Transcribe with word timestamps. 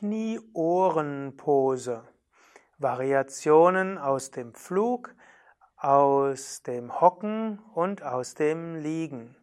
Knie-Ohren-Pose. 0.00 2.02
Variationen 2.78 3.98
aus 3.98 4.30
dem 4.30 4.54
Flug, 4.54 5.14
aus 5.76 6.62
dem 6.62 7.02
Hocken 7.02 7.58
und 7.74 8.02
aus 8.02 8.32
dem 8.32 8.76
Liegen. 8.76 9.36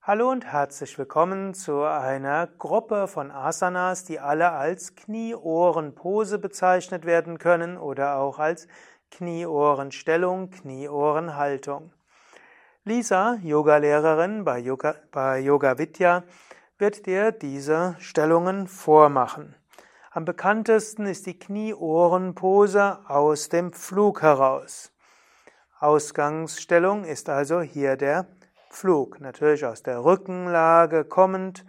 Hallo 0.00 0.30
und 0.30 0.46
herzlich 0.46 0.96
willkommen 0.96 1.52
zu 1.52 1.82
einer 1.82 2.46
Gruppe 2.46 3.06
von 3.06 3.30
Asanas, 3.30 4.04
die 4.04 4.18
alle 4.18 4.52
als 4.52 4.94
Knie-Ohren-Pose 4.94 6.38
bezeichnet 6.38 7.04
werden 7.04 7.36
können 7.36 7.76
oder 7.76 8.16
auch 8.16 8.38
als 8.38 8.66
Knie-Ohren-Stellung, 9.10 10.52
Knie-Ohren-Haltung. 10.52 11.92
Lisa, 12.84 13.34
Yogalehrerin 13.42 14.46
bei 14.46 14.58
Yoga, 14.58 14.94
bei 15.12 15.40
Yoga 15.40 15.76
Vidya, 15.76 16.24
wird 16.78 17.06
dir 17.06 17.30
diese 17.30 17.94
Stellungen 18.00 18.66
vormachen. 18.66 19.54
Am 20.10 20.24
bekanntesten 20.24 21.06
ist 21.06 21.26
die 21.26 21.38
Knie-Ohren-Pose 21.38 22.98
aus 23.08 23.48
dem 23.48 23.72
Flug 23.72 24.22
heraus. 24.22 24.92
Ausgangsstellung 25.78 27.04
ist 27.04 27.28
also 27.28 27.60
hier 27.60 27.96
der 27.96 28.26
Flug. 28.70 29.20
Natürlich 29.20 29.64
aus 29.64 29.82
der 29.82 30.04
Rückenlage 30.04 31.04
kommend, 31.04 31.64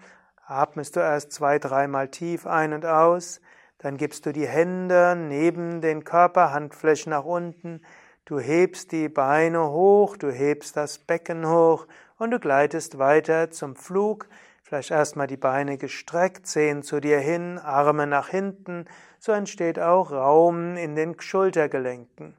atmest 0.48 0.96
du 0.96 1.02
erst 1.02 1.32
zwei, 1.32 1.60
dreimal 1.60 2.08
tief 2.08 2.48
ein 2.48 2.74
und 2.74 2.86
aus, 2.86 3.42
dann 3.78 3.98
gibst 3.98 4.26
du 4.26 4.32
die 4.32 4.48
Hände 4.48 5.16
neben 5.16 5.82
den 5.82 6.04
Körper, 6.04 6.52
Handflächen 6.52 7.12
nach 7.12 7.26
unten, 7.26 7.82
du 8.26 8.40
hebst 8.40 8.92
die 8.92 9.10
Beine 9.10 9.70
hoch, 9.70 10.18
du 10.18 10.32
hebst 10.32 10.76
das 10.78 10.98
Becken 10.98 11.48
hoch 11.48 11.86
und 12.18 12.32
du 12.32 12.40
gleitest 12.40 12.98
weiter 12.98 13.52
zum 13.52 13.76
Flug, 13.76 14.28
Vielleicht 14.68 14.90
erstmal 14.90 15.28
die 15.28 15.38
Beine 15.38 15.78
gestreckt, 15.78 16.48
Zehen 16.48 16.82
zu 16.82 17.00
dir 17.00 17.20
hin, 17.20 17.60
Arme 17.60 18.08
nach 18.08 18.30
hinten. 18.30 18.86
So 19.20 19.32
entsteht 19.32 19.78
auch 19.78 20.12
Raum 20.12 20.76
in 20.76 20.96
den 20.96 21.22
Schultergelenken. 21.22 22.36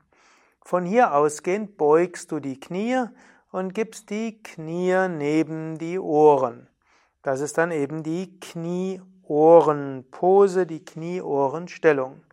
Von 0.60 0.84
hier 0.84 1.14
ausgehend 1.14 1.76
beugst 1.76 2.32
du 2.32 2.40
die 2.40 2.58
Knie 2.58 3.04
und 3.52 3.74
gibst 3.74 4.10
die 4.10 4.42
Knie 4.42 5.06
neben 5.08 5.78
die 5.78 6.00
Ohren. 6.00 6.66
Das 7.22 7.40
ist 7.40 7.58
dann 7.58 7.70
eben 7.70 8.02
die 8.02 8.40
Knie-Ohren-Pose, 8.40 10.66
die 10.66 10.84
Knie-Ohren-Stellung. 10.84 12.24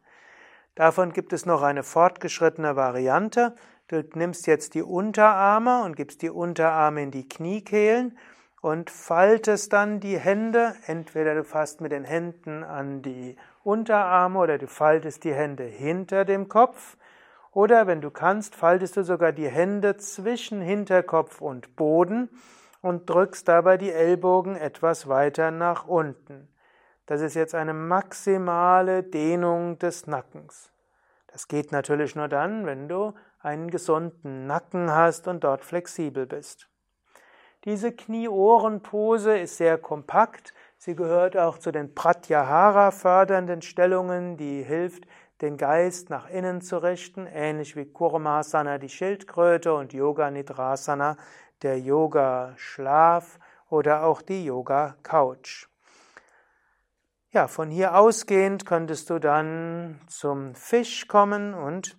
Davon 0.73 1.13
gibt 1.13 1.33
es 1.33 1.45
noch 1.45 1.61
eine 1.61 1.83
fortgeschrittene 1.83 2.75
Variante. 2.75 3.55
Du 3.89 4.03
nimmst 4.15 4.47
jetzt 4.47 4.73
die 4.73 4.81
Unterarme 4.81 5.83
und 5.83 5.95
gibst 5.95 6.23
die 6.23 6.31
Unterarme 6.31 7.03
in 7.03 7.11
die 7.11 7.29
Kniekehlen 7.29 8.17
und 8.63 8.89
faltest 8.89 9.73
dann 9.73 9.99
die 9.99 10.17
Hände, 10.17 10.73
entweder 10.85 11.35
du 11.35 11.43
fasst 11.43 11.81
mit 11.81 11.91
den 11.91 12.05
Händen 12.05 12.63
an 12.63 13.01
die 13.01 13.35
Unterarme 13.65 14.39
oder 14.39 14.57
du 14.57 14.67
faltest 14.67 15.25
die 15.25 15.33
Hände 15.33 15.65
hinter 15.65 16.23
dem 16.23 16.47
Kopf 16.47 16.95
oder 17.51 17.87
wenn 17.87 17.99
du 17.99 18.09
kannst, 18.09 18.55
faltest 18.55 18.95
du 18.95 19.03
sogar 19.03 19.33
die 19.33 19.49
Hände 19.49 19.97
zwischen 19.97 20.61
Hinterkopf 20.61 21.41
und 21.41 21.75
Boden 21.75 22.29
und 22.81 23.09
drückst 23.09 23.49
dabei 23.49 23.75
die 23.75 23.91
Ellbogen 23.91 24.55
etwas 24.55 25.09
weiter 25.09 25.51
nach 25.51 25.85
unten. 25.85 26.47
Das 27.05 27.19
ist 27.19 27.33
jetzt 27.33 27.55
eine 27.55 27.73
maximale 27.73 29.03
Dehnung 29.03 29.77
des 29.77 30.07
Nackens. 30.07 30.71
Das 31.27 31.49
geht 31.49 31.73
natürlich 31.73 32.15
nur 32.15 32.29
dann, 32.29 32.65
wenn 32.65 32.87
du 32.87 33.13
einen 33.41 33.69
gesunden 33.69 34.47
Nacken 34.47 34.89
hast 34.89 35.27
und 35.27 35.43
dort 35.43 35.65
flexibel 35.65 36.25
bist. 36.25 36.69
Diese 37.65 37.93
Knie-Ohren-Pose 37.93 39.37
ist 39.37 39.55
sehr 39.57 39.77
kompakt. 39.77 40.53
Sie 40.77 40.95
gehört 40.95 41.37
auch 41.37 41.57
zu 41.57 41.71
den 41.71 41.95
Pratyahara 41.95 42.91
fördernden 42.91 43.61
Stellungen, 43.61 44.35
die 44.35 44.63
hilft, 44.63 45.05
den 45.39 45.55
Geist 45.55 46.09
nach 46.09 46.29
innen 46.29 46.61
zu 46.61 46.77
richten, 46.77 47.25
ähnlich 47.25 47.75
wie 47.75 47.85
Kurmasana 47.85 48.77
die 48.79 48.89
Schildkröte 48.89 49.73
und 49.73 49.93
Yoga 49.93 50.29
Nidrasana 50.29 51.17
der 51.61 51.79
Yoga 51.79 52.53
Schlaf 52.57 53.39
oder 53.69 54.03
auch 54.03 54.21
die 54.21 54.43
Yoga 54.43 54.95
Couch. 55.01 55.67
Ja, 57.31 57.47
von 57.47 57.69
hier 57.69 57.95
ausgehend 57.95 58.65
könntest 58.65 59.09
du 59.09 59.19
dann 59.19 60.01
zum 60.07 60.53
Fisch 60.53 61.07
kommen 61.07 61.53
und 61.53 61.97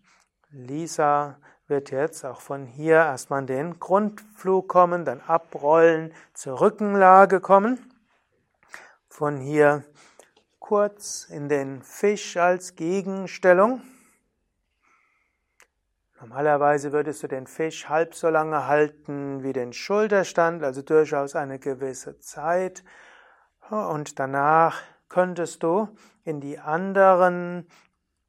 Lisa 0.51 1.39
wird 1.67 1.91
jetzt 1.91 2.25
auch 2.25 2.41
von 2.41 2.67
hier 2.67 2.97
erstmal 2.97 3.41
in 3.41 3.47
den 3.47 3.81
Grundflug 3.81 4.69
kommen, 4.69 5.05
dann 5.05 5.21
abrollen, 5.21 6.13
zur 6.35 6.61
Rückenlage 6.61 7.41
kommen. 7.41 7.91
Von 9.09 9.39
hier 9.39 9.85
kurz 10.59 11.27
in 11.31 11.49
den 11.49 11.83
Fisch 11.83 12.37
als 12.37 12.77
Gegenstellung. 12.77 13.83
Normalerweise 16.21 16.93
würdest 16.93 17.23
du 17.23 17.29
den 17.29 17.47
Fisch 17.47 17.89
halb 17.89 18.15
so 18.15 18.31
lange 18.31 18.67
halten 18.67 19.43
wie 19.43 19.53
den 19.53 19.73
Schulterstand, 19.73 20.63
also 20.63 20.81
durchaus 20.81 21.37
eine 21.37 21.59
gewisse 21.59 22.19
Zeit. 22.19 22.83
Und 23.69 24.19
danach 24.19 24.81
könntest 25.09 25.63
du 25.63 25.89
in 26.25 26.41
die 26.41 26.59
anderen 26.59 27.69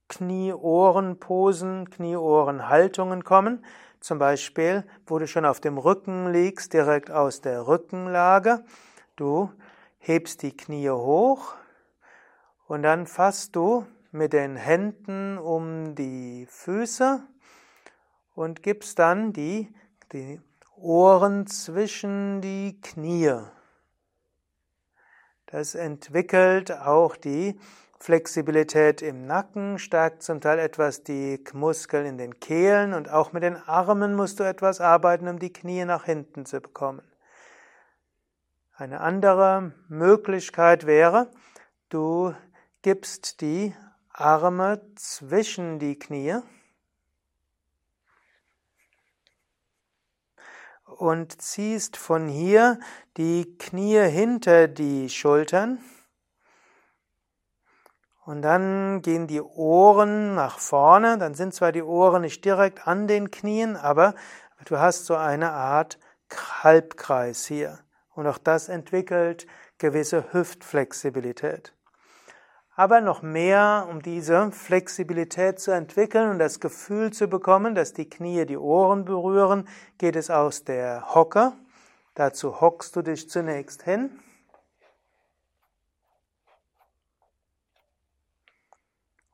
Knie-Ohren-Posen, 0.08 1.90
Knie-Ohren-Haltungen 1.90 3.24
kommen. 3.24 3.66
Zum 4.00 4.20
Beispiel, 4.20 4.86
wo 5.08 5.18
du 5.18 5.28
schon 5.28 5.46
auf 5.46 5.60
dem 5.60 5.78
Rücken 5.78 6.32
liegst, 6.32 6.74
direkt 6.74 7.10
aus 7.10 7.42
der 7.42 7.68
Rückenlage. 7.68 8.64
Du 9.16 9.52
hebst 10.00 10.44
die 10.44 10.56
Knie 10.56 10.90
hoch 10.90 11.56
und 12.68 12.84
dann 12.84 13.08
fasst 13.08 13.56
du 13.56 13.86
mit 14.12 14.34
den 14.34 14.56
Händen 14.56 15.38
um 15.38 15.96
die 15.96 16.46
Füße 16.50 17.22
und 18.36 18.64
gibst 18.64 19.00
dann 19.00 19.34
die, 19.34 19.74
die 20.14 20.40
Ohren 20.78 21.48
zwischen 21.48 22.42
die 22.42 22.80
Knie. 22.82 23.34
Das 25.48 25.74
entwickelt 25.74 26.72
auch 26.72 27.16
die 27.16 27.60
Flexibilität 28.00 29.02
im 29.02 29.26
Nacken, 29.26 29.80
stärkt 29.80 30.22
zum 30.22 30.42
Teil 30.42 30.60
etwas 30.60 31.04
die 31.04 31.44
Muskeln 31.54 32.06
in 32.06 32.18
den 32.18 32.40
Kehlen 32.40 32.94
und 32.94 33.10
auch 33.10 33.34
mit 33.34 33.44
den 33.44 33.56
Armen 33.56 34.16
musst 34.16 34.40
du 34.40 34.44
etwas 34.44 34.82
arbeiten, 34.82 35.28
um 35.28 35.40
die 35.40 35.54
Knie 35.54 35.86
nach 35.86 36.06
hinten 36.06 36.46
zu 36.46 36.62
bekommen. 36.62 37.02
Eine 38.78 39.00
andere 39.00 39.72
Möglichkeit 39.88 40.86
wäre, 40.86 41.32
du 41.90 42.34
gibst 42.82 43.42
die 43.42 43.74
Arme 44.10 44.82
zwischen 44.96 45.80
die 45.80 45.98
Knie 45.98 46.36
und 50.86 51.42
ziehst 51.42 51.98
von 51.98 52.28
hier 52.28 52.80
die 53.18 53.58
Knie 53.58 54.02
hinter 54.10 54.68
die 54.68 55.10
Schultern. 55.10 55.80
Und 58.26 58.42
dann 58.42 59.04
gehen 59.04 59.28
die 59.28 59.42
Ohren 59.42 60.34
nach 60.34 60.58
vorne, 60.58 61.20
dann 61.20 61.36
sind 61.36 61.54
zwar 61.54 61.72
die 61.72 61.84
Ohren 61.84 62.24
nicht 62.24 62.44
direkt 62.44 62.88
an 62.88 63.08
den 63.08 63.30
Knien, 63.30 63.76
aber 63.76 64.16
du 64.66 64.80
hast 64.80 65.06
so 65.06 65.16
eine 65.16 65.52
Art 65.52 66.00
Halbkreis 66.64 67.46
hier. 67.46 67.80
Und 68.16 68.26
auch 68.26 68.40
das 68.40 68.68
entwickelt 68.68 69.46
gewisse 69.78 70.34
Hüftflexibilität. 70.34 71.74
Aber 72.76 73.00
noch 73.00 73.22
mehr, 73.22 73.88
um 73.90 74.02
diese 74.02 74.52
Flexibilität 74.52 75.60
zu 75.60 75.72
entwickeln 75.72 76.30
und 76.32 76.40
das 76.40 76.60
Gefühl 76.60 77.14
zu 77.14 77.28
bekommen, 77.28 77.76
dass 77.76 77.94
die 77.94 78.10
Knie 78.10 78.46
die 78.46 78.58
Ohren 78.58 79.06
berühren, 79.06 79.68
geht 79.98 80.16
es 80.16 80.30
aus 80.32 80.64
der 80.64 81.14
Hocke. 81.14 81.54
Dazu 82.16 82.60
hockst 82.60 82.96
du 82.96 83.02
dich 83.02 83.30
zunächst 83.30 83.84
hin. 83.84 84.20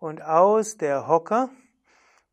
Und 0.02 0.24
aus 0.24 0.78
der 0.78 1.08
Hocke 1.08 1.50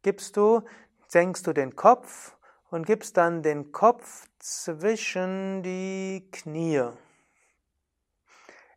gibst 0.01 0.39
du, 0.39 0.63
senkst 1.07 1.47
du 1.47 1.53
den 1.53 1.77
Kopf 1.77 2.35
und 2.71 2.87
gibst 2.87 3.19
dann 3.19 3.43
den 3.43 3.73
Kopf 3.73 4.27
zwischen 4.39 5.63
die 5.63 6.27
Knie. 6.33 6.89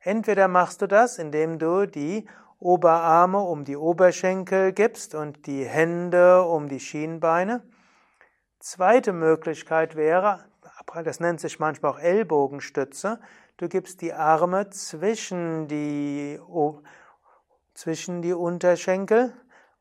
Entweder 0.01 0.49
machst 0.49 0.81
du 0.81 0.87
das, 0.87 1.19
indem 1.19 1.57
du 1.57 1.85
die 1.85 2.27
Oberarme 2.59 3.39
um 3.39 3.63
die 3.63 3.77
Oberschenkel 3.77 4.73
gibst 4.73 5.15
und 5.15 5.47
die 5.47 5.63
Hände 5.63 6.43
um 6.43 6.67
die 6.67 6.81
Schienbeine. 6.81 7.63
Zweite 8.59 9.13
Möglichkeit 9.13 9.95
wäre, 9.95 10.43
das 11.05 11.21
nennt 11.21 11.39
sich 11.39 11.59
manchmal 11.59 11.93
auch 11.93 11.99
Ellbogenstütze, 11.99 13.21
du 13.55 13.69
gibst 13.69 14.01
die 14.01 14.11
Arme 14.11 14.69
zwischen 14.69 15.69
die 15.69 16.41
zwischen 17.73 18.21
die 18.21 18.33
Unterschenkel 18.33 19.33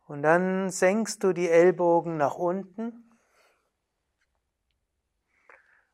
und 0.07 0.23
dann 0.23 0.71
senkst 0.71 1.23
du 1.23 1.33
die 1.33 1.49
Ellbogen 1.49 2.17
nach 2.17 2.37
unten 2.37 3.11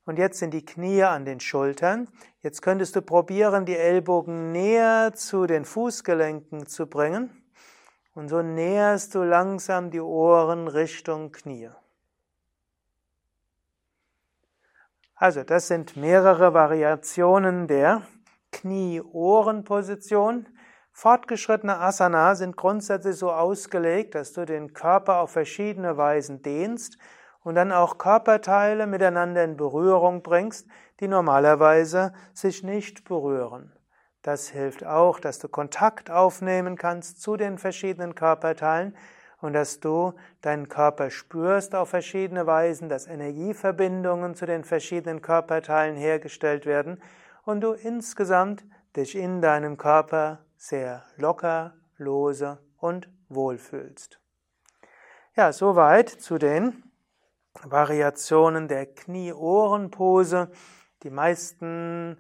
Und 0.07 0.19
jetzt 0.21 0.39
sind 0.39 0.55
die 0.55 0.65
Knie 0.65 1.03
an 1.03 1.25
den 1.25 1.41
Schultern. 1.41 2.09
Jetzt 2.41 2.63
könntest 2.63 2.95
du 2.95 3.03
probieren, 3.03 3.67
die 3.67 3.77
Ellbogen 3.77 4.53
näher 4.53 5.13
zu 5.15 5.47
den 5.47 5.65
Fußgelenken 5.65 6.69
zu 6.69 6.87
bringen. 6.87 7.43
Und 8.15 8.29
so 8.29 8.41
näherst 8.41 9.17
du 9.17 9.25
langsam 9.25 9.91
die 9.91 10.01
Ohren 10.01 10.69
Richtung 10.69 11.33
Knie. 11.33 11.71
Also, 15.17 15.43
das 15.43 15.67
sind 15.67 15.97
mehrere 15.97 16.55
Variationen 16.55 17.67
der 17.67 18.07
Knie-Ohren-Position. 18.53 20.47
Fortgeschrittene 20.99 21.79
Asana 21.79 22.35
sind 22.37 22.57
grundsätzlich 22.57 23.17
so 23.17 23.31
ausgelegt, 23.31 24.15
dass 24.15 24.33
du 24.33 24.47
den 24.47 24.73
Körper 24.73 25.19
auf 25.19 25.31
verschiedene 25.31 25.99
Weisen 25.99 26.41
dehnst 26.41 26.97
und 27.45 27.55
dann 27.55 27.71
auch 27.71 27.99
Körperteile 27.99 28.87
miteinander 28.87 29.45
in 29.45 29.59
Berührung 29.59 30.23
bringst, 30.23 30.67
die 31.01 31.07
normalerweise 31.07 32.15
sich 32.33 32.63
nicht 32.63 33.05
berühren. 33.05 33.75
Das 34.23 34.49
hilft 34.49 34.87
auch, 34.87 35.21
dass 35.21 35.39
du 35.39 35.49
Kontakt 35.49 36.11
aufnehmen 36.11 36.77
kannst 36.77 37.21
zu 37.21 37.37
den 37.37 37.59
verschiedenen 37.59 38.15
Körperteilen 38.15 38.97
und 39.43 39.53
dass 39.53 39.81
du 39.81 40.15
deinen 40.41 40.71
Körper 40.71 41.11
spürst 41.11 41.75
auf 41.75 41.91
verschiedene 41.91 42.47
Weisen, 42.47 42.89
dass 42.89 43.07
Energieverbindungen 43.07 44.35
zu 44.35 44.47
den 44.47 44.65
verschiedenen 44.65 45.21
Körperteilen 45.21 45.95
hergestellt 45.95 46.65
werden 46.65 47.03
und 47.45 47.61
du 47.61 47.73
insgesamt 47.73 48.65
dich 48.97 49.15
in 49.15 49.43
deinem 49.43 49.77
Körper 49.77 50.46
sehr 50.57 51.05
locker, 51.17 51.75
lose 51.97 52.59
und 52.79 53.09
wohlfühlst. 53.29 54.21
Ja, 55.35 55.53
soweit 55.53 56.09
zu 56.09 56.39
den 56.39 56.83
Variationen 57.65 58.69
der 58.69 58.87
Knie-Ohren-Pose. 58.87 60.51
Die 61.03 61.11
meisten 61.11 62.19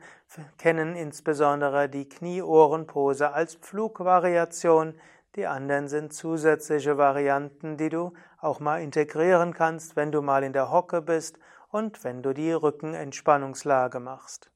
kennen 0.58 0.96
insbesondere 0.96 1.88
die 1.88 2.08
Knie-Ohren-Pose 2.08 3.32
als 3.32 3.56
Pflugvariation. 3.56 4.94
Die 5.34 5.46
anderen 5.46 5.88
sind 5.88 6.12
zusätzliche 6.12 6.96
Varianten, 6.96 7.76
die 7.76 7.88
du 7.88 8.12
auch 8.40 8.60
mal 8.60 8.82
integrieren 8.82 9.52
kannst, 9.52 9.96
wenn 9.96 10.12
du 10.12 10.22
mal 10.22 10.44
in 10.44 10.52
der 10.52 10.70
Hocke 10.70 11.02
bist 11.02 11.38
und 11.70 12.04
wenn 12.04 12.22
du 12.22 12.32
die 12.32 12.52
Rückenentspannungslage 12.52 14.00
machst. 14.00 14.50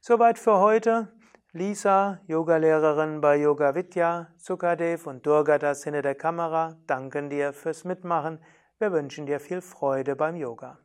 Soweit 0.00 0.38
für 0.38 0.58
heute. 0.58 1.08
Lisa, 1.54 2.18
Yogalehrerin 2.28 3.20
bei 3.20 3.36
Yoga 3.36 3.74
Vidya, 3.74 4.28
Sukadev 4.38 5.06
und 5.06 5.26
Durgadas 5.26 5.84
hinter 5.84 6.00
der 6.00 6.14
Kamera 6.14 6.78
danken 6.86 7.28
dir 7.28 7.52
fürs 7.52 7.84
Mitmachen. 7.84 8.38
Wir 8.78 8.90
wünschen 8.90 9.26
dir 9.26 9.38
viel 9.38 9.60
Freude 9.60 10.16
beim 10.16 10.34
Yoga. 10.34 10.78